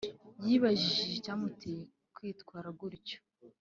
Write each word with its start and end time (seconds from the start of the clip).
yibajije 0.45 1.03
icyamuteye 1.17 1.83
kwitwara 2.15 2.67
gutyo 2.79 3.17